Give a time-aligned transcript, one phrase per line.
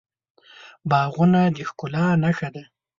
[0.89, 2.63] باغونه د ښکلا نښه ده.